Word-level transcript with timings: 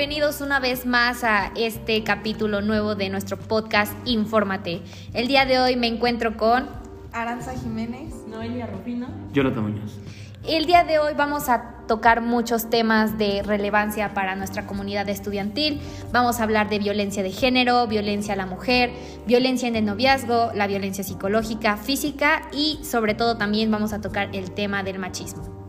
Bienvenidos 0.00 0.40
una 0.40 0.60
vez 0.60 0.86
más 0.86 1.24
a 1.24 1.52
este 1.56 2.02
capítulo 2.04 2.62
nuevo 2.62 2.94
de 2.94 3.10
nuestro 3.10 3.38
podcast 3.38 3.92
Infórmate. 4.06 4.80
El 5.12 5.28
día 5.28 5.44
de 5.44 5.58
hoy 5.60 5.76
me 5.76 5.88
encuentro 5.88 6.38
con 6.38 6.70
Aranza 7.12 7.52
Jiménez, 7.52 8.14
Noelia 8.26 8.66
Rufino, 8.66 9.08
Jonathan 9.34 9.62
Muñoz. 9.62 9.98
El 10.48 10.64
día 10.64 10.84
de 10.84 10.98
hoy 10.98 11.12
vamos 11.14 11.50
a 11.50 11.84
tocar 11.86 12.22
muchos 12.22 12.70
temas 12.70 13.18
de 13.18 13.42
relevancia 13.42 14.14
para 14.14 14.36
nuestra 14.36 14.66
comunidad 14.66 15.06
estudiantil. 15.10 15.82
Vamos 16.12 16.40
a 16.40 16.44
hablar 16.44 16.70
de 16.70 16.78
violencia 16.78 17.22
de 17.22 17.32
género, 17.32 17.86
violencia 17.86 18.32
a 18.32 18.36
la 18.38 18.46
mujer, 18.46 18.92
violencia 19.26 19.68
en 19.68 19.76
el 19.76 19.84
noviazgo, 19.84 20.50
la 20.54 20.66
violencia 20.66 21.04
psicológica, 21.04 21.76
física 21.76 22.48
y 22.54 22.78
sobre 22.84 23.12
todo 23.12 23.36
también 23.36 23.70
vamos 23.70 23.92
a 23.92 24.00
tocar 24.00 24.30
el 24.32 24.52
tema 24.52 24.82
del 24.82 24.98
machismo. 24.98 25.59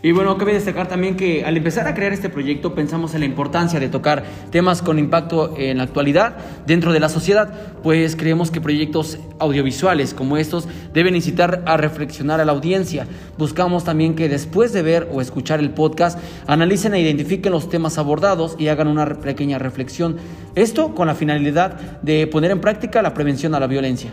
Y 0.00 0.12
bueno, 0.12 0.38
cabe 0.38 0.54
destacar 0.54 0.86
también 0.86 1.16
que 1.16 1.44
al 1.44 1.56
empezar 1.56 1.88
a 1.88 1.94
crear 1.94 2.12
este 2.12 2.28
proyecto 2.28 2.72
pensamos 2.72 3.14
en 3.14 3.20
la 3.20 3.26
importancia 3.26 3.80
de 3.80 3.88
tocar 3.88 4.22
temas 4.52 4.80
con 4.80 4.96
impacto 4.96 5.56
en 5.58 5.78
la 5.78 5.82
actualidad 5.82 6.36
dentro 6.66 6.92
de 6.92 7.00
la 7.00 7.08
sociedad, 7.08 7.52
pues 7.82 8.14
creemos 8.14 8.52
que 8.52 8.60
proyectos 8.60 9.18
audiovisuales 9.40 10.14
como 10.14 10.36
estos 10.36 10.68
deben 10.94 11.16
incitar 11.16 11.64
a 11.66 11.76
reflexionar 11.76 12.40
a 12.40 12.44
la 12.44 12.52
audiencia. 12.52 13.08
Buscamos 13.38 13.82
también 13.82 14.14
que 14.14 14.28
después 14.28 14.72
de 14.72 14.82
ver 14.82 15.08
o 15.12 15.20
escuchar 15.20 15.58
el 15.58 15.70
podcast 15.70 16.16
analicen 16.46 16.94
e 16.94 17.00
identifiquen 17.00 17.50
los 17.50 17.68
temas 17.68 17.98
abordados 17.98 18.54
y 18.56 18.68
hagan 18.68 18.86
una 18.86 19.04
pequeña 19.04 19.58
reflexión. 19.58 20.16
Esto 20.54 20.94
con 20.94 21.08
la 21.08 21.16
finalidad 21.16 22.00
de 22.02 22.28
poner 22.28 22.52
en 22.52 22.60
práctica 22.60 23.02
la 23.02 23.14
prevención 23.14 23.52
a 23.56 23.60
la 23.60 23.66
violencia. 23.66 24.12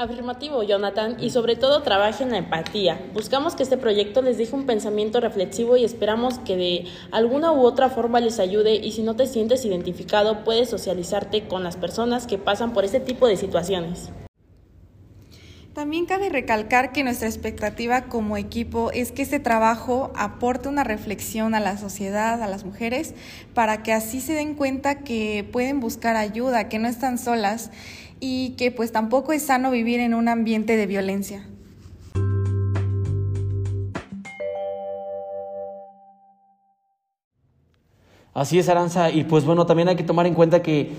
Afirmativo, 0.00 0.62
Jonathan, 0.62 1.18
y 1.20 1.28
sobre 1.28 1.56
todo 1.56 1.82
trabaje 1.82 2.24
en 2.24 2.30
la 2.30 2.38
empatía. 2.38 2.98
Buscamos 3.12 3.54
que 3.54 3.62
este 3.62 3.76
proyecto 3.76 4.22
les 4.22 4.38
deje 4.38 4.56
un 4.56 4.64
pensamiento 4.64 5.20
reflexivo 5.20 5.76
y 5.76 5.84
esperamos 5.84 6.38
que 6.38 6.56
de 6.56 6.86
alguna 7.10 7.52
u 7.52 7.60
otra 7.60 7.90
forma 7.90 8.18
les 8.18 8.38
ayude 8.38 8.76
y 8.76 8.92
si 8.92 9.02
no 9.02 9.14
te 9.14 9.26
sientes 9.26 9.62
identificado 9.66 10.42
puedes 10.42 10.70
socializarte 10.70 11.46
con 11.48 11.64
las 11.64 11.76
personas 11.76 12.26
que 12.26 12.38
pasan 12.38 12.72
por 12.72 12.86
este 12.86 13.00
tipo 13.00 13.26
de 13.26 13.36
situaciones. 13.36 14.08
También 15.74 16.06
cabe 16.06 16.30
recalcar 16.30 16.92
que 16.92 17.04
nuestra 17.04 17.28
expectativa 17.28 18.02
como 18.02 18.36
equipo 18.36 18.90
es 18.92 19.12
que 19.12 19.22
este 19.22 19.38
trabajo 19.38 20.12
aporte 20.16 20.68
una 20.68 20.82
reflexión 20.82 21.54
a 21.54 21.60
la 21.60 21.78
sociedad, 21.78 22.42
a 22.42 22.48
las 22.48 22.64
mujeres, 22.64 23.14
para 23.54 23.82
que 23.82 23.92
así 23.92 24.20
se 24.20 24.32
den 24.32 24.54
cuenta 24.54 25.00
que 25.00 25.48
pueden 25.52 25.78
buscar 25.78 26.16
ayuda, 26.16 26.68
que 26.68 26.78
no 26.78 26.88
están 26.88 27.18
solas 27.18 27.70
y 28.20 28.50
que 28.50 28.70
pues 28.70 28.92
tampoco 28.92 29.32
es 29.32 29.42
sano 29.42 29.70
vivir 29.70 29.98
en 30.00 30.14
un 30.14 30.28
ambiente 30.28 30.76
de 30.76 30.86
violencia. 30.86 31.46
Así 38.32 38.58
es, 38.58 38.68
Aranza, 38.68 39.10
y 39.10 39.24
pues 39.24 39.44
bueno, 39.44 39.66
también 39.66 39.88
hay 39.88 39.96
que 39.96 40.04
tomar 40.04 40.26
en 40.26 40.34
cuenta 40.34 40.62
que 40.62 40.92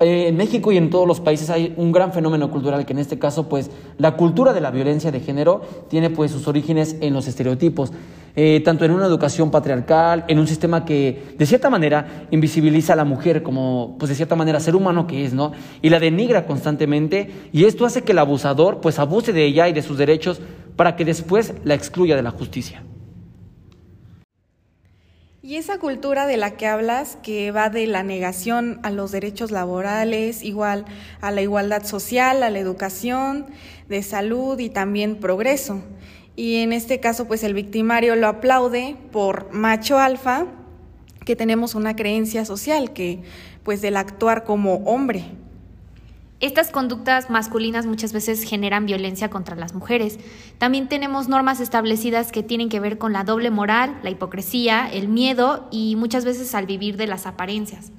eh, 0.00 0.28
en 0.28 0.36
México 0.36 0.70
y 0.70 0.76
en 0.76 0.90
todos 0.90 1.08
los 1.08 1.20
países 1.20 1.48
hay 1.50 1.72
un 1.76 1.92
gran 1.92 2.12
fenómeno 2.12 2.50
cultural 2.50 2.84
que 2.84 2.92
en 2.92 2.98
este 2.98 3.18
caso 3.18 3.48
pues 3.48 3.70
la 3.96 4.16
cultura 4.16 4.52
de 4.52 4.60
la 4.60 4.70
violencia 4.70 5.10
de 5.10 5.20
género 5.20 5.62
tiene 5.88 6.10
pues 6.10 6.30
sus 6.30 6.46
orígenes 6.46 6.96
en 7.00 7.14
los 7.14 7.26
estereotipos, 7.26 7.92
eh, 8.36 8.60
tanto 8.64 8.84
en 8.84 8.90
una 8.90 9.06
educación 9.06 9.50
patriarcal, 9.50 10.24
en 10.26 10.38
un 10.38 10.48
sistema 10.48 10.84
que 10.84 11.34
de 11.38 11.46
cierta 11.46 11.70
manera 11.70 12.26
invisibiliza 12.30 12.94
a 12.94 12.96
la 12.96 13.04
mujer 13.04 13.42
como 13.42 13.96
pues 13.98 14.08
de 14.08 14.16
cierta 14.16 14.34
manera 14.34 14.58
ser 14.58 14.74
humano 14.74 15.06
que 15.06 15.24
es, 15.24 15.32
¿no? 15.32 15.52
Y 15.82 15.90
la 15.90 16.00
denigra 16.00 16.44
constantemente 16.44 17.30
y 17.52 17.64
esto 17.64 17.86
hace 17.86 18.02
que 18.02 18.12
el 18.12 18.18
abusador 18.18 18.80
pues 18.80 18.98
abuse 18.98 19.32
de 19.32 19.44
ella 19.44 19.68
y 19.68 19.72
de 19.72 19.82
sus 19.82 19.98
derechos 19.98 20.40
para 20.76 20.96
que 20.96 21.04
después 21.04 21.54
la 21.62 21.74
excluya 21.74 22.16
de 22.16 22.22
la 22.22 22.30
justicia. 22.30 22.82
Y 25.40 25.56
esa 25.56 25.78
cultura 25.78 26.26
de 26.26 26.38
la 26.38 26.56
que 26.56 26.66
hablas, 26.66 27.18
que 27.22 27.52
va 27.52 27.68
de 27.68 27.86
la 27.86 28.02
negación 28.02 28.80
a 28.82 28.90
los 28.90 29.12
derechos 29.12 29.50
laborales, 29.50 30.42
igual 30.42 30.86
a 31.20 31.30
la 31.30 31.42
igualdad 31.42 31.84
social, 31.84 32.42
a 32.42 32.48
la 32.48 32.58
educación, 32.58 33.46
de 33.90 34.02
salud 34.02 34.58
y 34.58 34.70
también 34.70 35.16
progreso. 35.16 35.82
Y 36.36 36.56
en 36.56 36.72
este 36.72 37.00
caso, 37.00 37.26
pues 37.26 37.44
el 37.44 37.54
victimario 37.54 38.16
lo 38.16 38.26
aplaude 38.26 38.96
por 39.12 39.52
macho 39.52 39.98
alfa, 39.98 40.46
que 41.24 41.36
tenemos 41.36 41.74
una 41.74 41.96
creencia 41.96 42.44
social 42.44 42.92
que, 42.92 43.22
pues 43.62 43.80
del 43.80 43.96
actuar 43.96 44.44
como 44.44 44.76
hombre. 44.84 45.24
Estas 46.40 46.70
conductas 46.70 47.30
masculinas 47.30 47.86
muchas 47.86 48.12
veces 48.12 48.42
generan 48.42 48.84
violencia 48.84 49.30
contra 49.30 49.56
las 49.56 49.72
mujeres. 49.72 50.18
También 50.58 50.88
tenemos 50.88 51.28
normas 51.28 51.60
establecidas 51.60 52.32
que 52.32 52.42
tienen 52.42 52.68
que 52.68 52.80
ver 52.80 52.98
con 52.98 53.12
la 53.12 53.24
doble 53.24 53.50
moral, 53.50 53.98
la 54.02 54.10
hipocresía, 54.10 54.86
el 54.92 55.08
miedo 55.08 55.68
y 55.70 55.96
muchas 55.96 56.24
veces 56.24 56.54
al 56.54 56.66
vivir 56.66 56.96
de 56.96 57.06
las 57.06 57.26
apariencias. 57.26 57.92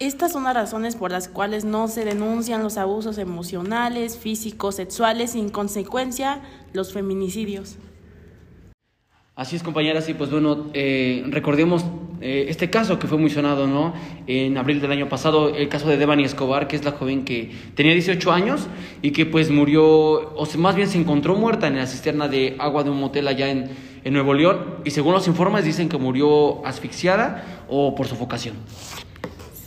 Estas 0.00 0.32
son 0.32 0.44
las 0.44 0.54
razones 0.54 0.96
por 0.96 1.10
las 1.10 1.28
cuales 1.28 1.66
no 1.66 1.86
se 1.86 2.06
denuncian 2.06 2.62
los 2.62 2.78
abusos 2.78 3.18
emocionales, 3.18 4.16
físicos, 4.16 4.76
sexuales 4.76 5.34
y 5.34 5.40
en 5.40 5.50
consecuencia 5.50 6.40
los 6.72 6.94
feminicidios. 6.94 7.76
Así 9.36 9.56
es, 9.56 9.62
compañeras, 9.62 10.08
y 10.08 10.14
pues 10.14 10.30
bueno, 10.30 10.68
eh, 10.72 11.22
recordemos 11.28 11.84
eh, 12.22 12.46
este 12.48 12.70
caso 12.70 12.98
que 12.98 13.06
fue 13.06 13.18
muy 13.18 13.30
¿no? 13.30 13.92
En 14.26 14.56
abril 14.56 14.80
del 14.80 14.90
año 14.90 15.10
pasado, 15.10 15.54
el 15.54 15.68
caso 15.68 15.86
de 15.86 15.98
Devani 15.98 16.24
Escobar, 16.24 16.66
que 16.66 16.76
es 16.76 16.84
la 16.84 16.92
joven 16.92 17.26
que 17.26 17.50
tenía 17.74 17.92
18 17.92 18.32
años 18.32 18.68
y 19.02 19.10
que 19.10 19.26
pues 19.26 19.50
murió, 19.50 19.84
o 19.84 20.48
más 20.56 20.76
bien 20.76 20.88
se 20.88 20.98
encontró 20.98 21.36
muerta 21.36 21.66
en 21.66 21.76
la 21.76 21.86
cisterna 21.86 22.26
de 22.26 22.56
agua 22.58 22.84
de 22.84 22.90
un 22.90 23.00
motel 23.00 23.28
allá 23.28 23.50
en, 23.50 23.68
en 24.02 24.14
Nuevo 24.14 24.32
León, 24.32 24.76
y 24.82 24.92
según 24.92 25.12
los 25.12 25.28
informes 25.28 25.66
dicen 25.66 25.90
que 25.90 25.98
murió 25.98 26.64
asfixiada 26.64 27.64
o 27.68 27.94
por 27.94 28.06
sofocación. 28.06 28.54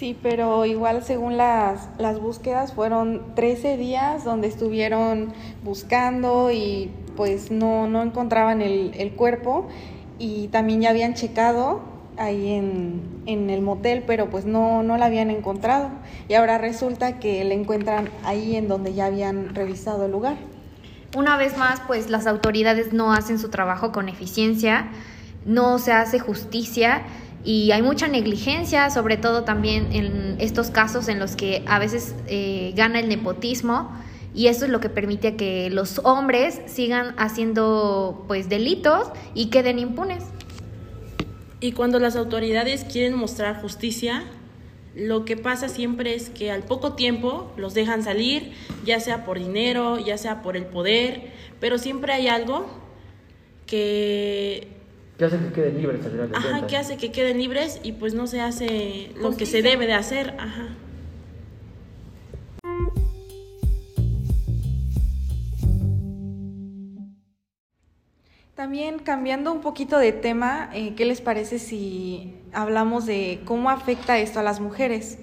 Sí, 0.04 0.18
pero 0.22 0.66
igual 0.66 1.02
según 1.02 1.38
las, 1.38 1.88
las 1.98 2.20
búsquedas 2.20 2.74
fueron 2.74 3.22
13 3.36 3.78
días 3.78 4.26
donde 4.26 4.50
estuvieron 4.50 5.32
buscando 5.64 6.52
y 6.52 6.92
pues 7.16 7.52
no, 7.52 7.88
no 7.88 8.04
encontraban 8.04 8.62
el, 8.62 8.92
el 8.98 9.14
cuerpo 9.14 9.70
y 10.20 10.50
también 10.50 10.82
ya 10.82 10.90
habían 10.90 11.14
checado 11.14 11.80
ahí 12.18 12.52
en, 12.52 13.02
en, 13.28 13.50
el 13.50 13.62
motel, 13.62 14.04
pero 14.06 14.30
pues 14.30 14.44
no, 14.44 14.84
no 14.84 14.98
la 14.98 15.06
habían 15.06 15.30
encontrado. 15.30 15.90
Y 16.28 16.34
ahora 16.34 16.58
resulta 16.58 17.18
que 17.18 17.42
la 17.46 17.54
encuentran 17.54 18.10
ahí 18.26 18.58
en 18.58 18.68
donde 18.68 18.94
ya 18.94 19.06
habían 19.06 19.56
revisado 19.56 20.04
el 20.08 20.12
lugar. 20.12 20.36
Una 21.16 21.38
vez 21.38 21.58
más, 21.58 21.80
pues 21.88 22.10
las 22.10 22.28
autoridades 22.28 22.92
no 22.92 23.14
hacen 23.14 23.40
su 23.40 23.48
trabajo 23.48 23.94
con 23.94 24.10
eficiencia, 24.10 24.90
no 25.46 25.80
se 25.80 25.94
hace 25.94 26.20
justicia 26.20 27.04
y 27.44 27.72
hay 27.72 27.82
mucha 27.82 28.08
negligencia, 28.08 28.90
sobre 28.90 29.18
todo 29.18 29.44
también 29.44 29.92
en 29.92 30.38
estos 30.40 30.72
casos 30.72 31.08
en 31.10 31.20
los 31.20 31.36
que 31.36 31.64
a 31.68 31.78
veces 31.78 32.16
eh, 32.28 32.74
gana 32.76 33.00
el 33.00 33.10
nepotismo 33.10 33.92
y 34.34 34.48
eso 34.48 34.66
es 34.66 34.72
lo 34.72 34.80
que 34.80 34.90
permite 34.90 35.36
que 35.36 35.70
los 35.70 36.00
hombres 36.04 36.62
sigan 36.66 37.14
haciendo 37.18 38.24
pues 38.28 38.50
delitos 38.50 39.10
y 39.34 39.48
queden 39.48 39.78
impunes. 39.78 40.24
Y 41.60 41.74
cuando 41.74 42.00
las 42.00 42.16
autoridades 42.16 42.84
quieren 42.84 43.16
mostrar 43.16 43.62
justicia, 43.62 44.24
lo 44.96 45.26
que 45.26 45.38
pasa 45.38 45.70
siempre 45.70 46.16
es 46.16 46.30
que 46.30 46.52
al 46.52 46.64
poco 46.64 46.94
tiempo 46.94 47.52
los 47.58 47.74
dejan 47.74 48.04
salir, 48.04 48.54
ya 48.86 49.00
sea 49.00 49.26
por 49.26 49.40
dinero, 49.40 49.98
ya 50.00 50.18
sea 50.18 50.42
por 50.42 50.58
el 50.58 50.66
poder, 50.66 51.32
pero 51.60 51.78
siempre 51.78 52.14
hay 52.14 52.28
algo 52.28 52.68
que 53.66 54.68
que 55.30 55.36
hace 55.36 55.46
que 55.46 55.54
queden 55.54 55.78
libres 55.78 56.06
al 56.06 56.36
Ajá, 56.36 56.50
cuentas. 56.50 56.70
que 56.70 56.78
hace 56.78 56.98
que 56.98 57.12
queden 57.12 57.38
libres 57.38 57.80
y 57.84 57.94
pues 57.94 58.14
no 58.14 58.28
se 58.28 58.42
hace 58.42 59.12
lo 59.16 59.28
Justicia. 59.28 59.38
que 59.38 59.46
se 59.46 59.62
debe 59.70 59.88
de 59.88 59.94
hacer. 59.94 60.36
Ajá. 60.38 60.76
También 68.56 69.00
cambiando 69.00 69.52
un 69.52 69.62
poquito 69.62 69.98
de 69.98 70.12
tema, 70.12 70.70
eh, 70.74 70.94
¿qué 70.96 71.06
les 71.06 71.22
parece 71.22 71.58
si 71.58 72.36
hablamos 72.54 73.06
de 73.06 73.42
cómo 73.46 73.70
afecta 73.70 74.20
esto 74.20 74.40
a 74.40 74.44
las 74.44 74.60
mujeres? 74.60 75.18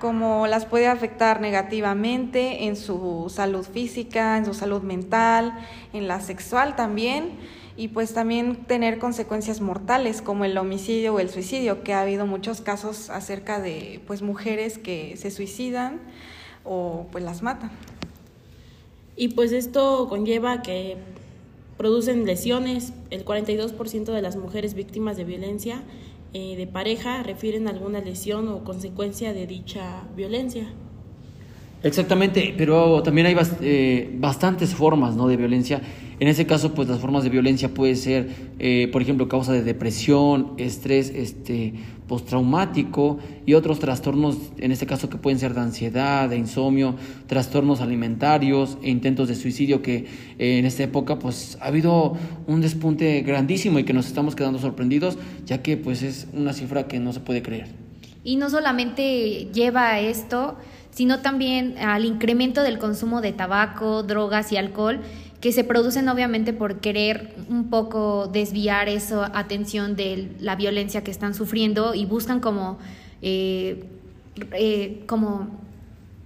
Cómo 0.00 0.46
las 0.46 0.66
puede 0.66 0.86
afectar 0.86 1.40
negativamente 1.40 2.64
en 2.66 2.76
su 2.76 3.32
salud 3.34 3.64
física, 3.66 4.36
en 4.36 4.44
su 4.44 4.54
salud 4.54 4.82
mental, 4.82 5.54
en 5.92 6.06
la 6.08 6.20
sexual 6.20 6.76
también, 6.76 7.30
y 7.78 7.86
pues 7.86 8.12
también 8.12 8.56
tener 8.66 8.98
consecuencias 8.98 9.60
mortales 9.60 10.20
como 10.20 10.44
el 10.44 10.58
homicidio 10.58 11.14
o 11.14 11.20
el 11.20 11.30
suicidio, 11.30 11.84
que 11.84 11.94
ha 11.94 12.00
habido 12.00 12.26
muchos 12.26 12.60
casos 12.60 13.08
acerca 13.08 13.60
de 13.60 14.00
pues 14.04 14.20
mujeres 14.20 14.78
que 14.78 15.16
se 15.16 15.30
suicidan 15.30 16.00
o 16.64 17.06
pues 17.12 17.22
las 17.22 17.40
matan. 17.40 17.70
Y 19.16 19.28
pues 19.28 19.52
esto 19.52 20.08
conlleva 20.08 20.60
que 20.60 20.96
producen 21.76 22.26
lesiones. 22.26 22.92
El 23.10 23.24
42% 23.24 24.12
de 24.12 24.22
las 24.22 24.34
mujeres 24.34 24.74
víctimas 24.74 25.16
de 25.16 25.22
violencia 25.22 25.84
eh, 26.34 26.56
de 26.56 26.66
pareja 26.66 27.22
refieren 27.22 27.68
a 27.68 27.70
alguna 27.70 28.00
lesión 28.00 28.48
o 28.48 28.64
consecuencia 28.64 29.32
de 29.32 29.46
dicha 29.46 30.02
violencia. 30.16 30.66
Exactamente, 31.84 32.54
pero 32.58 33.04
también 33.04 33.28
hay 33.28 33.34
bast 33.34 33.52
eh, 33.62 34.10
bastantes 34.14 34.74
formas 34.74 35.14
¿no? 35.14 35.28
de 35.28 35.36
violencia. 35.36 35.80
En 36.20 36.26
ese 36.26 36.46
caso, 36.46 36.74
pues 36.74 36.88
las 36.88 36.98
formas 36.98 37.22
de 37.22 37.30
violencia 37.30 37.68
puede 37.68 37.94
ser, 37.94 38.28
eh, 38.58 38.88
por 38.90 39.02
ejemplo, 39.02 39.28
causa 39.28 39.52
de 39.52 39.62
depresión, 39.62 40.54
estrés 40.56 41.10
este, 41.10 41.74
postraumático 42.08 43.18
y 43.46 43.54
otros 43.54 43.78
trastornos, 43.78 44.36
en 44.58 44.72
este 44.72 44.86
caso 44.86 45.08
que 45.08 45.16
pueden 45.16 45.38
ser 45.38 45.54
de 45.54 45.60
ansiedad, 45.60 46.28
de 46.28 46.36
insomnio, 46.36 46.96
trastornos 47.28 47.80
alimentarios 47.80 48.78
e 48.82 48.90
intentos 48.90 49.28
de 49.28 49.36
suicidio 49.36 49.80
que 49.80 50.06
eh, 50.38 50.58
en 50.58 50.66
esta 50.66 50.82
época 50.82 51.20
pues 51.20 51.56
ha 51.60 51.66
habido 51.66 52.16
un 52.48 52.62
despunte 52.62 53.20
grandísimo 53.20 53.78
y 53.78 53.84
que 53.84 53.92
nos 53.92 54.06
estamos 54.06 54.34
quedando 54.34 54.58
sorprendidos, 54.58 55.18
ya 55.46 55.62
que 55.62 55.76
pues 55.76 56.02
es 56.02 56.26
una 56.32 56.52
cifra 56.52 56.88
que 56.88 56.98
no 56.98 57.12
se 57.12 57.20
puede 57.20 57.42
creer. 57.42 57.68
Y 58.24 58.36
no 58.36 58.50
solamente 58.50 59.48
lleva 59.52 59.90
a 59.90 60.00
esto, 60.00 60.56
sino 60.90 61.20
también 61.20 61.78
al 61.78 62.04
incremento 62.04 62.62
del 62.62 62.78
consumo 62.78 63.20
de 63.20 63.32
tabaco, 63.32 64.02
drogas 64.02 64.50
y 64.50 64.56
alcohol 64.56 65.00
que 65.40 65.52
se 65.52 65.64
producen 65.64 66.08
obviamente 66.08 66.52
por 66.52 66.80
querer 66.80 67.34
un 67.48 67.70
poco 67.70 68.26
desviar 68.26 68.88
esa 68.88 69.30
atención 69.38 69.94
de 69.94 70.32
la 70.40 70.56
violencia 70.56 71.04
que 71.04 71.10
están 71.10 71.34
sufriendo 71.34 71.94
y 71.94 72.06
buscan 72.06 72.40
como, 72.40 72.78
eh, 73.22 73.84
eh, 74.52 75.04
como 75.06 75.48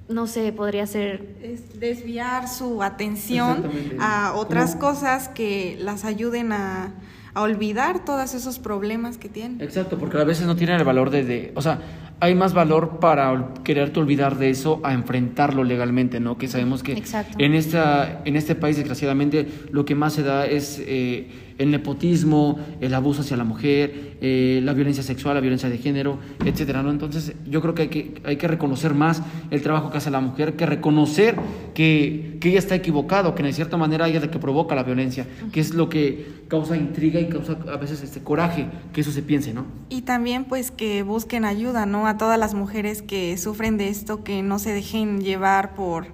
no 0.09 0.27
sé, 0.27 0.53
podría 0.53 0.87
ser... 0.87 1.59
desviar 1.79 2.49
su 2.49 2.83
atención 2.83 3.71
a 3.99 4.35
otras 4.35 4.77
cosas 4.77 5.29
que 5.29 5.77
las 5.81 6.05
ayuden 6.05 6.53
a, 6.53 6.93
a 7.35 7.43
olvidar 7.43 8.05
todos 8.05 8.35
esos 8.35 8.59
problemas 8.59 9.17
que 9.17 9.29
tienen. 9.29 9.61
Exacto, 9.61 9.99
porque 9.99 10.19
a 10.19 10.25
veces 10.25 10.47
no 10.47 10.57
tienen 10.57 10.77
el 10.77 10.85
valor 10.85 11.11
de, 11.11 11.25
de, 11.25 11.53
o 11.55 11.63
sea, 11.63 11.81
hay 12.23 12.37
más 12.37 12.55
valor 12.55 13.01
para 13.01 13.53
quererte 13.65 13.99
olvidar 13.99 14.39
de 14.39 14.49
eso 14.49 14.81
a 14.85 14.93
enfrentarlo 14.93 15.65
legalmente, 15.65 16.21
¿no? 16.21 16.39
Que 16.39 16.47
sabemos 16.47 16.85
que 16.85 17.03
en 17.39 17.55
esta 17.55 18.23
en 18.25 18.37
este 18.37 18.55
país 18.55 18.77
desgraciadamente 18.77 19.49
lo 19.73 19.85
que 19.85 19.97
más 19.97 20.13
se 20.13 20.23
da 20.23 20.47
es 20.47 20.81
eh, 20.87 21.52
el 21.63 21.71
nepotismo, 21.71 22.59
el 22.81 22.95
abuso 22.95 23.23
hacia 23.23 23.37
la 23.37 23.45
mujer, 23.45 24.17
eh, 24.21 24.61
la 24.63 24.73
violencia 24.73 25.03
sexual, 25.03 25.35
la 25.35 25.41
violencia 25.41 25.69
de 25.69 25.79
género, 25.79 26.19
etcétera, 26.45 26.83
¿no? 26.83 26.91
Entonces, 26.91 27.35
yo 27.47 27.61
creo 27.61 27.75
que 27.75 27.83
hay, 27.83 27.89
que 27.89 28.15
hay 28.25 28.37
que 28.37 28.49
reconocer 28.49 28.95
más 28.95 29.23
el 29.51 29.63
trabajo 29.63 29.91
que 29.91 29.99
hace 29.99 30.11
la 30.11 30.21
mujer, 30.21 30.57
que 30.57 30.67
reconocer 30.67 31.37
que, 31.75 32.39
que 32.41 32.51
ella 32.51 32.59
está 32.59 32.75
equivocado, 32.75 33.35
que 33.35 33.43
en 33.43 33.53
cierta 33.53 33.77
manera 33.77 34.09
ella 34.09 34.19
es 34.19 34.25
la 34.25 34.31
que 34.31 34.39
provoca 34.39 34.75
la 34.75 34.83
violencia, 34.83 35.27
que 35.53 35.61
es 35.61 35.75
lo 35.75 35.89
que 35.89 36.43
causa 36.49 36.77
intriga 36.77 37.21
y 37.21 37.29
causa 37.29 37.57
a 37.73 37.77
veces 37.77 38.03
este 38.03 38.21
coraje 38.21 38.67
que 38.93 39.01
eso 39.01 39.13
se 39.13 39.23
piense, 39.23 39.55
¿no? 39.55 39.65
Y 39.89 40.03
también 40.03 40.45
pues 40.45 40.71
que 40.71 41.03
busquen 41.03 41.45
ayuda, 41.45 41.87
¿no? 41.87 42.07
A 42.07 42.19
todas 42.19 42.39
las 42.39 42.55
mujeres 42.55 43.03
que 43.03 43.37
sufren 43.39 43.79
de 43.79 43.89
esto, 43.89 44.25
que 44.25 44.43
no 44.43 44.59
se 44.59 44.73
dejen 44.73 45.21
llevar 45.21 45.75
por 45.75 46.07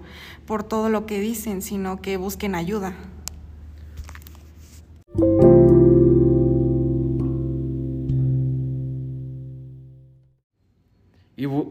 por 0.48 0.64
todo 0.64 0.88
lo 0.88 1.04
que 1.04 1.20
dicen, 1.20 1.60
sino 1.60 2.00
que 2.00 2.16
busquen 2.16 2.54
ayuda. 2.54 2.94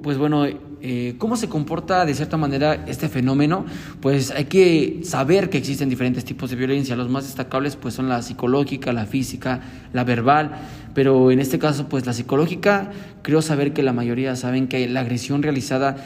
Pues 0.01 0.17
bueno, 0.17 0.45
eh, 0.45 1.15
¿cómo 1.17 1.35
se 1.35 1.49
comporta 1.49 2.05
de 2.05 2.13
cierta 2.13 2.37
manera 2.37 2.85
este 2.87 3.09
fenómeno? 3.09 3.65
Pues 4.01 4.31
hay 4.31 4.45
que 4.45 5.01
saber 5.03 5.49
que 5.49 5.57
existen 5.57 5.89
diferentes 5.89 6.25
tipos 6.25 6.49
de 6.49 6.55
violencia. 6.55 6.95
Los 6.95 7.09
más 7.09 7.25
destacables 7.25 7.75
pues 7.75 7.93
son 7.93 8.09
la 8.09 8.21
psicológica, 8.21 8.93
la 8.93 9.05
física, 9.05 9.61
la 9.93 10.03
verbal. 10.03 10.51
Pero 10.93 11.31
en 11.31 11.39
este 11.39 11.59
caso 11.59 11.87
pues 11.89 12.05
la 12.05 12.13
psicológica, 12.13 12.91
creo 13.21 13.41
saber 13.41 13.73
que 13.73 13.83
la 13.83 13.93
mayoría 13.93 14.35
saben 14.35 14.67
que 14.67 14.87
la 14.87 15.01
agresión 15.01 15.43
realizada 15.43 15.97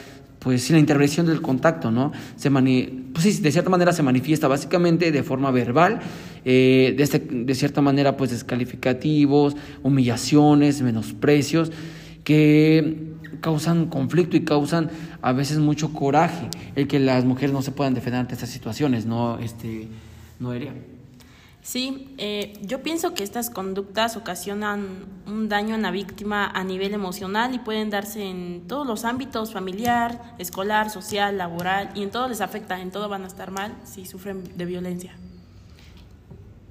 pues 0.41 0.63
sin 0.63 0.75
la 0.75 0.79
intervención 0.79 1.27
del 1.27 1.39
contacto, 1.39 1.91
¿no? 1.91 2.11
Se 2.35 2.49
pues 2.49 3.23
sí, 3.23 3.41
de 3.41 3.51
cierta 3.51 3.69
manera 3.69 3.93
se 3.93 4.01
manifiesta 4.01 4.47
básicamente 4.47 5.11
de 5.11 5.21
forma 5.21 5.51
verbal, 5.51 5.99
eh, 6.43 6.95
de, 6.97 7.03
este, 7.03 7.19
de 7.19 7.53
cierta 7.53 7.81
manera 7.81 8.17
pues 8.17 8.31
descalificativos, 8.31 9.55
humillaciones, 9.83 10.81
menosprecios, 10.81 11.71
que 12.23 13.11
causan 13.39 13.87
conflicto 13.87 14.35
y 14.35 14.43
causan 14.43 14.89
a 15.21 15.31
veces 15.31 15.59
mucho 15.59 15.93
coraje 15.93 16.49
el 16.75 16.87
que 16.87 16.99
las 16.99 17.25
mujeres 17.25 17.53
no 17.53 17.61
se 17.61 17.71
puedan 17.71 17.93
defender 17.93 18.21
ante 18.21 18.33
estas 18.33 18.49
situaciones, 18.49 19.05
¿no, 19.05 19.39
este, 19.39 19.87
no? 20.39 20.51
Sí, 21.61 22.15
eh, 22.17 22.53
yo 22.63 22.81
pienso 22.81 23.13
que 23.13 23.23
estas 23.23 23.51
conductas 23.51 24.17
ocasionan 24.17 24.87
un 25.27 25.47
daño 25.47 25.75
en 25.75 25.83
la 25.83 25.91
víctima 25.91 26.47
a 26.47 26.63
nivel 26.63 26.93
emocional 26.95 27.53
y 27.53 27.59
pueden 27.59 27.91
darse 27.91 28.23
en 28.23 28.63
todos 28.67 28.87
los 28.87 29.05
ámbitos, 29.05 29.53
familiar, 29.53 30.35
escolar, 30.39 30.89
social, 30.89 31.37
laboral, 31.37 31.91
y 31.93 32.01
en 32.01 32.09
todo 32.09 32.27
les 32.27 32.41
afecta, 32.41 32.81
en 32.81 32.89
todo 32.89 33.09
van 33.09 33.23
a 33.23 33.27
estar 33.27 33.51
mal 33.51 33.75
si 33.83 34.05
sufren 34.05 34.57
de 34.57 34.65
violencia. 34.65 35.13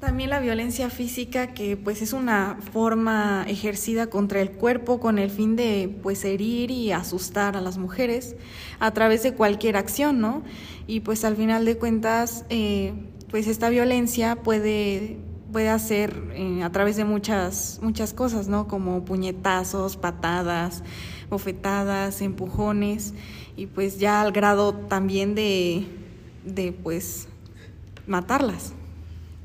También 0.01 0.31
la 0.31 0.41
violencia 0.41 0.89
física, 0.89 1.49
que 1.49 1.77
pues 1.77 2.01
es 2.01 2.15
una 2.15 2.57
forma 2.73 3.45
ejercida 3.47 4.07
contra 4.07 4.41
el 4.41 4.51
cuerpo 4.51 4.99
con 4.99 5.19
el 5.19 5.29
fin 5.29 5.57
de 5.57 5.95
pues 6.03 6.25
herir 6.25 6.71
y 6.71 6.91
asustar 6.91 7.55
a 7.55 7.61
las 7.61 7.77
mujeres 7.77 8.35
a 8.79 8.93
través 8.93 9.23
de 9.23 9.35
cualquier 9.35 9.77
acción, 9.77 10.19
¿no? 10.19 10.43
Y 10.87 11.01
pues 11.01 11.23
al 11.27 11.37
final 11.37 11.67
de 11.67 11.77
cuentas, 11.77 12.47
eh, 12.49 12.95
pues 13.31 13.47
esta 13.47 13.69
violencia 13.69 14.37
puede, 14.37 15.19
puede 15.53 15.69
hacer 15.69 16.17
eh, 16.33 16.63
a 16.63 16.73
través 16.73 16.97
de 16.97 17.05
muchas, 17.05 17.79
muchas 17.83 18.15
cosas, 18.15 18.49
¿no? 18.49 18.69
Como 18.69 19.05
puñetazos, 19.05 19.99
patadas, 19.99 20.83
bofetadas, 21.29 22.23
empujones, 22.23 23.13
y 23.55 23.67
pues 23.67 23.99
ya 23.99 24.23
al 24.23 24.33
grado 24.33 24.73
también 24.73 25.35
de, 25.35 25.87
de 26.47 26.73
pues 26.73 27.29
matarlas. 28.07 28.73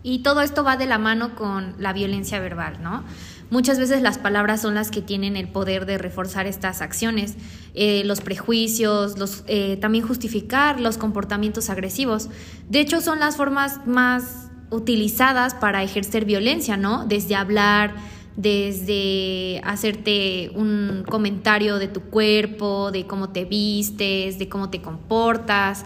Y 0.07 0.19
todo 0.19 0.41
esto 0.41 0.63
va 0.63 0.77
de 0.77 0.85
la 0.85 0.99
mano 0.99 1.33
con 1.33 1.73
la 1.79 1.91
violencia 1.91 2.39
verbal, 2.39 2.77
¿no? 2.79 3.03
Muchas 3.49 3.79
veces 3.79 4.03
las 4.03 4.19
palabras 4.19 4.61
son 4.61 4.75
las 4.75 4.91
que 4.91 5.01
tienen 5.01 5.35
el 5.35 5.47
poder 5.47 5.87
de 5.87 5.97
reforzar 5.97 6.45
estas 6.45 6.83
acciones, 6.83 7.33
eh, 7.73 8.03
los 8.05 8.21
prejuicios, 8.21 9.17
los, 9.17 9.43
eh, 9.47 9.77
también 9.77 10.05
justificar 10.05 10.79
los 10.79 10.99
comportamientos 10.99 11.71
agresivos. 11.71 12.29
De 12.69 12.81
hecho, 12.81 13.01
son 13.01 13.19
las 13.19 13.35
formas 13.35 13.79
más 13.87 14.51
utilizadas 14.69 15.55
para 15.55 15.81
ejercer 15.81 16.23
violencia, 16.23 16.77
¿no? 16.77 17.07
Desde 17.07 17.33
hablar, 17.33 17.95
desde 18.35 19.59
hacerte 19.63 20.51
un 20.53 21.03
comentario 21.09 21.79
de 21.79 21.87
tu 21.87 22.01
cuerpo, 22.01 22.91
de 22.91 23.07
cómo 23.07 23.29
te 23.29 23.45
vistes, 23.45 24.37
de 24.37 24.49
cómo 24.49 24.69
te 24.69 24.83
comportas. 24.83 25.83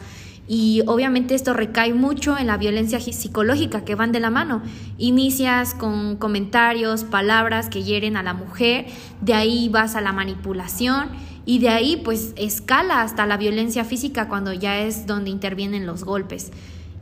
Y 0.51 0.81
obviamente 0.87 1.35
esto 1.35 1.53
recae 1.53 1.93
mucho 1.93 2.35
en 2.35 2.47
la 2.47 2.57
violencia 2.57 2.99
psicológica 2.99 3.85
que 3.85 3.93
van 3.93 4.11
de 4.11 4.19
la 4.19 4.31
mano. 4.31 4.63
Inicias 4.97 5.75
con 5.75 6.15
comentarios, 6.15 7.03
palabras 7.03 7.69
que 7.69 7.83
hieren 7.83 8.17
a 8.17 8.23
la 8.23 8.33
mujer, 8.33 8.87
de 9.21 9.35
ahí 9.35 9.69
vas 9.69 9.95
a 9.95 10.01
la 10.01 10.11
manipulación 10.11 11.09
y 11.45 11.59
de 11.59 11.69
ahí 11.69 12.01
pues 12.03 12.33
escala 12.35 13.03
hasta 13.03 13.27
la 13.27 13.37
violencia 13.37 13.85
física 13.85 14.27
cuando 14.27 14.51
ya 14.51 14.79
es 14.79 15.05
donde 15.05 15.29
intervienen 15.29 15.85
los 15.85 16.03
golpes. 16.03 16.51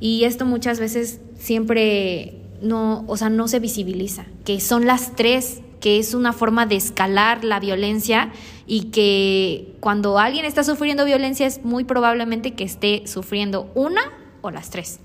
Y 0.02 0.26
esto 0.26 0.46
muchas 0.46 0.82
veces 0.82 1.22
siempre 1.40 2.42
no, 2.62 3.06
o 3.08 3.16
sea, 3.16 3.30
no 3.30 3.48
se 3.48 3.60
visibiliza, 3.60 4.26
que 4.44 4.60
son 4.60 4.86
las 4.86 5.16
tres 5.16 5.62
que 5.80 6.00
es 6.00 6.14
una 6.14 6.34
forma 6.34 6.66
de 6.66 6.76
escalar 6.76 7.46
la 7.46 7.62
violencia 7.62 8.32
y 8.68 8.92
que 8.92 9.76
cuando 9.80 10.20
alguien 10.20 10.46
está 10.46 10.64
sufriendo 10.64 11.06
violencia 11.06 11.48
es 11.48 11.64
muy 11.64 11.86
probablemente 11.86 12.54
que 12.54 12.66
esté 12.66 13.08
sufriendo 13.08 13.72
una 13.74 14.02
o 14.42 14.52
las 14.52 14.70
tres. 14.70 15.00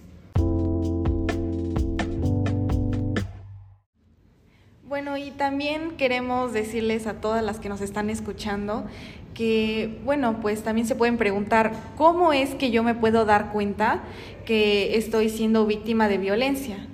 Bueno, 4.87 5.17
y 5.17 5.31
también 5.31 5.93
queremos 5.97 6.53
decirles 6.53 7.07
a 7.07 7.15
todas 7.15 7.43
las 7.43 7.61
que 7.61 7.71
nos 7.71 7.81
están 7.81 8.11
escuchando 8.11 8.85
que, 9.33 10.01
bueno, 10.05 10.41
pues 10.43 10.63
también 10.63 10.87
se 10.87 10.95
pueden 10.95 11.17
preguntar, 11.17 11.73
¿cómo 11.97 12.35
es 12.35 12.55
que 12.55 12.71
yo 12.71 12.83
me 12.83 12.95
puedo 12.95 13.25
dar 13.25 13.53
cuenta 13.53 14.03
que 14.45 14.97
estoy 14.99 15.31
siendo 15.31 15.65
víctima 15.65 16.09
de 16.09 16.19
violencia? 16.19 16.87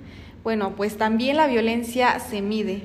Bueno, 0.43 0.75
pues 0.77 0.97
también 0.97 1.35
la 1.35 1.47
violencia 1.47 2.19
se 2.19 2.41
mide. 2.41 2.83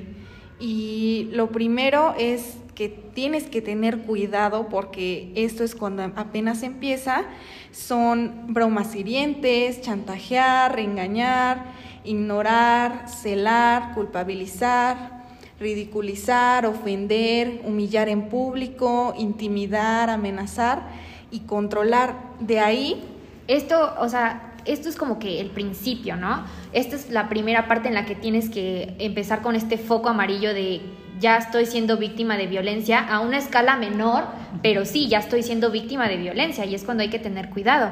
Y 0.59 1.29
lo 1.31 1.49
primero 1.49 2.13
es 2.17 2.57
que 2.75 2.89
tienes 2.89 3.45
que 3.45 3.61
tener 3.61 3.99
cuidado 3.99 4.67
porque 4.69 5.31
esto 5.35 5.63
es 5.63 5.75
cuando 5.75 6.03
apenas 6.03 6.61
empieza, 6.61 7.23
son 7.71 8.53
bromas 8.53 8.93
hirientes, 8.95 9.81
chantajear, 9.81 10.75
reengañar, 10.75 11.65
ignorar, 12.03 13.09
celar, 13.09 13.93
culpabilizar, 13.95 15.23
ridiculizar, 15.59 16.65
ofender, 16.65 17.61
humillar 17.63 18.09
en 18.09 18.29
público, 18.29 19.15
intimidar, 19.17 20.09
amenazar 20.09 20.83
y 21.31 21.39
controlar. 21.39 22.15
De 22.39 22.59
ahí... 22.59 23.03
Esto, 23.47 23.93
o 23.99 24.09
sea, 24.09 24.55
esto 24.65 24.89
es 24.89 24.95
como 24.95 25.19
que 25.19 25.39
el 25.39 25.51
principio, 25.51 26.15
¿no? 26.15 26.43
Esta 26.73 26.95
es 26.95 27.11
la 27.11 27.29
primera 27.29 27.67
parte 27.67 27.87
en 27.87 27.93
la 27.93 28.05
que 28.05 28.15
tienes 28.15 28.49
que 28.49 28.95
empezar 28.97 29.43
con 29.43 29.55
este 29.55 29.77
foco 29.77 30.09
amarillo 30.09 30.51
de 30.51 30.81
ya 31.19 31.37
estoy 31.37 31.65
siendo 31.65 31.97
víctima 31.97 32.37
de 32.37 32.47
violencia 32.47 32.99
a 32.99 33.19
una 33.19 33.37
escala 33.37 33.77
menor, 33.77 34.25
pero 34.61 34.85
sí, 34.85 35.07
ya 35.07 35.19
estoy 35.19 35.43
siendo 35.43 35.71
víctima 35.71 36.07
de 36.07 36.17
violencia 36.17 36.65
y 36.65 36.75
es 36.75 36.83
cuando 36.83 37.03
hay 37.03 37.09
que 37.09 37.19
tener 37.19 37.49
cuidado. 37.49 37.91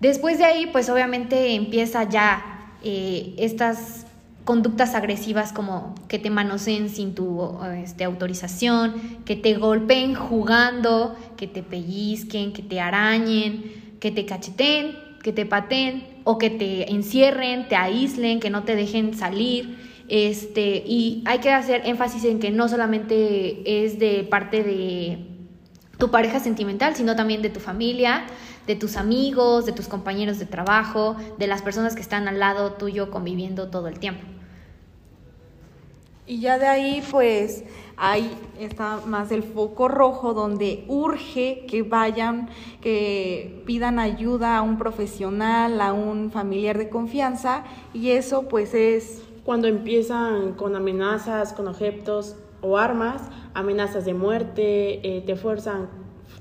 Después 0.00 0.38
de 0.38 0.44
ahí, 0.44 0.66
pues 0.66 0.88
obviamente 0.88 1.54
empieza 1.54 2.08
ya 2.08 2.74
eh, 2.82 3.34
estas 3.38 4.06
conductas 4.44 4.94
agresivas 4.94 5.52
como 5.52 5.94
que 6.08 6.18
te 6.18 6.30
manoseen 6.30 6.88
sin 6.88 7.14
tu 7.14 7.58
este, 7.76 8.04
autorización, 8.04 9.22
que 9.24 9.36
te 9.36 9.54
golpeen 9.54 10.14
jugando, 10.14 11.14
que 11.36 11.46
te 11.46 11.62
pellizquen, 11.62 12.52
que 12.52 12.62
te 12.62 12.80
arañen, 12.80 13.96
que 14.00 14.10
te 14.10 14.24
cacheten, 14.24 14.96
que 15.22 15.32
te 15.32 15.46
pateen 15.46 16.04
o 16.24 16.38
que 16.38 16.50
te 16.50 16.90
encierren, 16.90 17.68
te 17.68 17.76
aíslen, 17.76 18.40
que 18.40 18.50
no 18.50 18.64
te 18.64 18.74
dejen 18.74 19.14
salir. 19.14 19.89
Este, 20.10 20.82
y 20.84 21.22
hay 21.24 21.38
que 21.38 21.52
hacer 21.52 21.82
énfasis 21.84 22.24
en 22.24 22.40
que 22.40 22.50
no 22.50 22.68
solamente 22.68 23.84
es 23.84 24.00
de 24.00 24.26
parte 24.28 24.64
de 24.64 25.24
tu 25.98 26.10
pareja 26.10 26.40
sentimental, 26.40 26.96
sino 26.96 27.14
también 27.14 27.42
de 27.42 27.48
tu 27.48 27.60
familia, 27.60 28.24
de 28.66 28.74
tus 28.74 28.96
amigos, 28.96 29.66
de 29.66 29.72
tus 29.72 29.86
compañeros 29.86 30.40
de 30.40 30.46
trabajo, 30.46 31.14
de 31.38 31.46
las 31.46 31.62
personas 31.62 31.94
que 31.94 32.00
están 32.00 32.26
al 32.26 32.40
lado 32.40 32.72
tuyo 32.72 33.12
conviviendo 33.12 33.68
todo 33.70 33.86
el 33.86 34.00
tiempo. 34.00 34.26
Y 36.26 36.40
ya 36.40 36.58
de 36.58 36.66
ahí, 36.66 37.04
pues, 37.08 37.62
ahí 37.96 38.36
está 38.58 39.00
más 39.06 39.30
el 39.30 39.44
foco 39.44 39.86
rojo 39.86 40.34
donde 40.34 40.84
urge 40.88 41.66
que 41.68 41.82
vayan, 41.82 42.48
que 42.80 43.62
pidan 43.64 44.00
ayuda 44.00 44.56
a 44.56 44.62
un 44.62 44.76
profesional, 44.76 45.80
a 45.80 45.92
un 45.92 46.32
familiar 46.32 46.78
de 46.78 46.88
confianza, 46.88 47.62
y 47.94 48.10
eso 48.10 48.48
pues 48.48 48.74
es... 48.74 49.22
Cuando 49.44 49.68
empiezan 49.68 50.52
con 50.52 50.76
amenazas, 50.76 51.52
con 51.52 51.68
objetos 51.68 52.36
o 52.60 52.76
armas, 52.76 53.22
amenazas 53.54 54.04
de 54.04 54.14
muerte, 54.14 55.00
eh, 55.02 55.22
te, 55.22 55.36
fuerzan, 55.36 55.88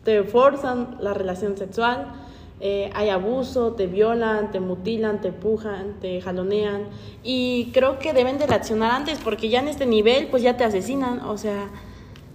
te 0.03 0.24
forzan 0.24 0.98
la 1.00 1.13
relación 1.13 1.58
sexual, 1.58 2.13
eh, 2.62 2.89
hay 2.94 3.10
abuso, 3.10 3.72
te 3.72 3.88
violan, 3.88 4.51
te 4.51 4.60
mutilan, 4.60 5.22
te 5.22 5.29
empujan, 5.29 6.00
te 6.01 6.20
jalonean. 6.22 6.88
Y 7.24 7.72
creo 7.74 8.00
que 8.00 8.12
deben 8.12 8.38
de 8.38 8.48
reaccionar 8.48 8.91
antes 8.91 9.20
porque 9.24 9.50
ya 9.50 9.60
en 9.60 9.70
este 9.70 9.86
nivel 9.86 10.27
pues 10.27 10.44
ya 10.44 10.58
te 10.58 10.65
asesinan, 10.65 11.22
o 11.22 11.38
sea, 11.38 11.70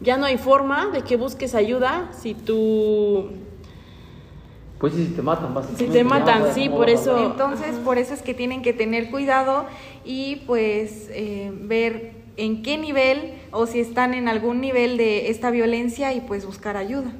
ya 0.01 0.17
no 0.17 0.25
hay 0.27 0.39
forma 0.39 0.87
de 0.87 1.03
que 1.03 1.17
busques 1.17 1.55
ayuda 1.55 2.11
si 2.13 2.35
tú... 2.35 3.31
Pues 4.79 4.95
si 4.95 5.07
te 5.07 5.23
matan, 5.23 5.55
Si 5.77 5.87
te 5.87 6.05
matan, 6.05 6.55
sí, 6.55 6.69
por 6.69 6.91
eso... 6.91 7.17
Entonces, 7.25 7.77
por 7.77 7.99
eso 7.99 8.13
es 8.13 8.23
que 8.23 8.35
tienen 8.35 8.63
que 8.63 8.73
tener 8.73 9.11
cuidado 9.11 9.67
y 10.05 10.37
pues 10.47 11.09
eh, 11.11 11.53
ver 11.55 12.13
en 12.37 12.63
qué 12.63 12.77
nivel 12.77 13.35
o 13.53 13.67
si 13.67 13.81
están 13.81 14.15
en 14.15 14.29
algún 14.29 14.61
nivel 14.61 14.97
de 14.97 15.31
esta 15.31 15.51
violencia 15.51 16.13
y 16.13 16.21
pues 16.21 16.45
buscar 16.45 16.77
ayuda. 16.77 17.13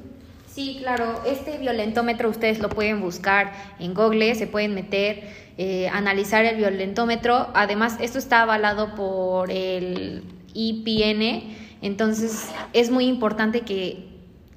Sí, 0.53 0.77
claro, 0.79 1.21
este 1.25 1.57
violentómetro 1.57 2.29
ustedes 2.29 2.59
lo 2.59 2.69
pueden 2.69 3.01
buscar 3.01 3.51
en 3.79 3.93
Google, 3.93 4.35
se 4.35 4.47
pueden 4.47 4.73
meter, 4.73 5.23
eh, 5.57 5.89
analizar 5.89 6.45
el 6.45 6.55
violentómetro. 6.55 7.47
Además, 7.53 7.97
esto 7.99 8.19
está 8.19 8.43
avalado 8.43 8.95
por 8.95 9.51
el 9.51 10.23
IPN, 10.53 11.55
entonces 11.81 12.49
es 12.71 12.89
muy 12.89 13.07
importante 13.07 13.61
que 13.61 14.07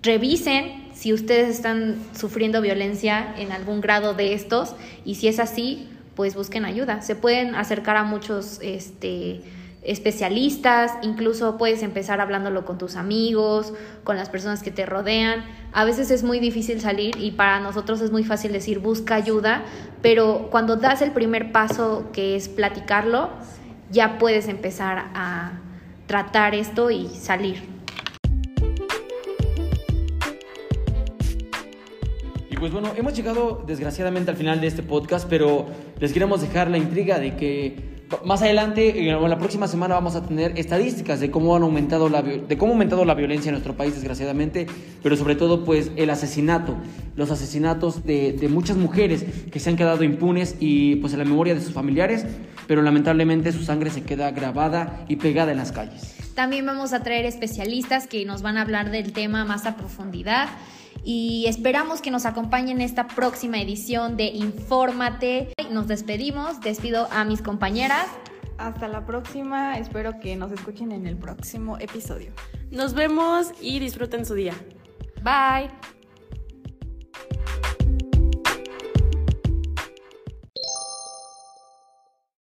revisen 0.02 0.87
si 0.98 1.12
ustedes 1.12 1.48
están 1.48 1.96
sufriendo 2.12 2.60
violencia 2.60 3.32
en 3.38 3.52
algún 3.52 3.80
grado 3.80 4.14
de 4.14 4.34
estos 4.34 4.74
y 5.04 5.14
si 5.14 5.28
es 5.28 5.38
así, 5.38 5.88
pues 6.16 6.34
busquen 6.34 6.64
ayuda. 6.64 7.02
Se 7.02 7.14
pueden 7.14 7.54
acercar 7.54 7.96
a 7.96 8.02
muchos 8.02 8.58
este, 8.62 9.42
especialistas, 9.82 10.90
incluso 11.02 11.56
puedes 11.56 11.84
empezar 11.84 12.20
hablándolo 12.20 12.64
con 12.64 12.78
tus 12.78 12.96
amigos, 12.96 13.74
con 14.02 14.16
las 14.16 14.28
personas 14.28 14.64
que 14.64 14.72
te 14.72 14.86
rodean. 14.86 15.44
A 15.72 15.84
veces 15.84 16.10
es 16.10 16.24
muy 16.24 16.40
difícil 16.40 16.80
salir 16.80 17.14
y 17.16 17.30
para 17.30 17.60
nosotros 17.60 18.00
es 18.00 18.10
muy 18.10 18.24
fácil 18.24 18.50
decir 18.50 18.80
busca 18.80 19.14
ayuda, 19.14 19.62
pero 20.02 20.48
cuando 20.50 20.74
das 20.74 21.00
el 21.00 21.12
primer 21.12 21.52
paso 21.52 22.08
que 22.12 22.34
es 22.34 22.48
platicarlo, 22.48 23.30
ya 23.92 24.18
puedes 24.18 24.48
empezar 24.48 25.10
a 25.14 25.60
tratar 26.08 26.56
esto 26.56 26.90
y 26.90 27.06
salir. 27.06 27.77
Pues 32.58 32.72
bueno, 32.72 32.92
hemos 32.96 33.14
llegado 33.14 33.62
desgraciadamente 33.66 34.30
al 34.30 34.36
final 34.36 34.60
de 34.60 34.66
este 34.66 34.82
podcast, 34.82 35.28
pero 35.28 35.66
les 36.00 36.12
queremos 36.12 36.40
dejar 36.40 36.70
la 36.70 36.78
intriga 36.78 37.18
de 37.18 37.36
que 37.36 37.98
más 38.24 38.40
adelante, 38.40 39.10
en 39.10 39.28
la 39.30 39.38
próxima 39.38 39.68
semana 39.68 39.94
vamos 39.94 40.16
a 40.16 40.24
tener 40.24 40.58
estadísticas 40.58 41.20
de 41.20 41.30
cómo 41.30 41.54
han 41.54 41.62
aumentado 41.62 42.08
la 42.08 42.22
de 42.22 42.56
cómo 42.56 42.72
ha 42.72 42.74
aumentado 42.74 43.04
la 43.04 43.14
violencia 43.14 43.50
en 43.50 43.52
nuestro 43.52 43.76
país, 43.76 43.94
desgraciadamente, 43.94 44.66
pero 45.02 45.16
sobre 45.16 45.36
todo, 45.36 45.64
pues, 45.64 45.92
el 45.96 46.08
asesinato, 46.10 46.74
los 47.16 47.30
asesinatos 47.30 48.04
de, 48.04 48.32
de 48.32 48.48
muchas 48.48 48.76
mujeres 48.76 49.24
que 49.52 49.60
se 49.60 49.68
han 49.68 49.76
quedado 49.76 50.02
impunes 50.04 50.56
y, 50.58 50.96
pues, 50.96 51.12
en 51.12 51.18
la 51.18 51.26
memoria 51.26 51.54
de 51.54 51.60
sus 51.60 51.74
familiares, 51.74 52.24
pero 52.66 52.80
lamentablemente 52.82 53.52
su 53.52 53.62
sangre 53.62 53.90
se 53.90 54.02
queda 54.02 54.30
grabada 54.30 55.04
y 55.08 55.16
pegada 55.16 55.52
en 55.52 55.58
las 55.58 55.72
calles. 55.72 56.16
También 56.34 56.64
vamos 56.64 56.92
a 56.92 57.02
traer 57.02 57.26
especialistas 57.26 58.06
que 58.06 58.24
nos 58.24 58.42
van 58.42 58.56
a 58.56 58.62
hablar 58.62 58.90
del 58.90 59.12
tema 59.12 59.44
más 59.44 59.66
a 59.66 59.76
profundidad 59.76 60.48
y 61.04 61.46
esperamos 61.46 62.00
que 62.00 62.10
nos 62.10 62.26
acompañen 62.26 62.78
en 62.78 62.82
esta 62.82 63.06
próxima 63.06 63.60
edición 63.60 64.16
de 64.16 64.26
Infórmate. 64.26 65.52
Nos 65.70 65.88
despedimos, 65.88 66.60
despido 66.60 67.08
a 67.10 67.24
mis 67.24 67.42
compañeras. 67.42 68.06
Hasta 68.58 68.88
la 68.88 69.06
próxima, 69.06 69.78
espero 69.78 70.18
que 70.20 70.34
nos 70.36 70.50
escuchen 70.50 70.92
en 70.92 71.06
el 71.06 71.16
próximo 71.16 71.78
episodio. 71.78 72.32
Nos 72.70 72.94
vemos 72.94 73.52
y 73.60 73.78
disfruten 73.78 74.26
su 74.26 74.34
día. 74.34 74.54
Bye. 75.22 75.97